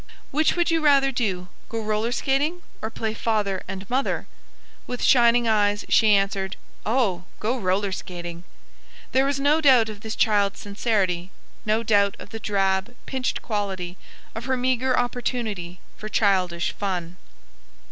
"Which 0.31 0.55
would 0.55 0.71
you 0.71 0.81
rather 0.81 1.11
do, 1.11 1.47
go 1.69 1.79
roller 1.79 2.11
skating 2.11 2.63
or 2.81 2.89
play 2.89 3.13
'father 3.13 3.61
and 3.67 3.87
mother?'" 3.87 4.25
With 4.87 5.03
shining 5.03 5.47
eyes 5.47 5.85
she 5.89 6.15
answered, 6.15 6.55
"Oh, 6.87 7.25
go 7.39 7.59
roller 7.59 7.91
skating!" 7.91 8.43
There 9.11 9.25
was 9.25 9.39
no 9.39 9.61
doubt 9.61 9.89
of 9.89 10.01
this 10.01 10.15
child's 10.15 10.59
sincerity, 10.59 11.29
no 11.67 11.83
doubt 11.83 12.15
of 12.17 12.29
the 12.31 12.39
drab, 12.39 12.95
pinched 13.05 13.43
quality 13.43 13.95
of 14.33 14.45
her 14.45 14.57
meager 14.57 14.97
opportunity 14.97 15.79
for 15.97 16.09
childish 16.09 16.71
fun. 16.71 17.17